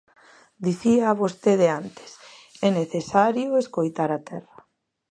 [0.65, 2.11] Dicía vostede antes:
[2.67, 4.57] é necesario escoitar a terra.